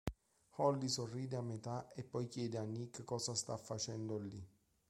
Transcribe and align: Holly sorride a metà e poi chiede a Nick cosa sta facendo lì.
Holly 0.55 0.87
sorride 0.87 1.35
a 1.35 1.43
metà 1.43 1.87
e 1.93 2.03
poi 2.03 2.27
chiede 2.27 2.57
a 2.57 2.63
Nick 2.63 3.03
cosa 3.03 3.35
sta 3.35 3.55
facendo 3.57 4.17
lì. 4.17 4.43